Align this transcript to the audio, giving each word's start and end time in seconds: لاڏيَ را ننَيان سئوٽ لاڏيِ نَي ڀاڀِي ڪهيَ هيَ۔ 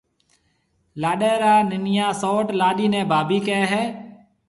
لاڏيَ 1.01 1.31
را 1.41 1.53
ننَيان 1.69 2.11
سئوٽ 2.21 2.47
لاڏيِ 2.59 2.87
نَي 2.93 3.01
ڀاڀِي 3.11 3.39
ڪهيَ 3.47 3.63
هيَ۔ 3.71 3.83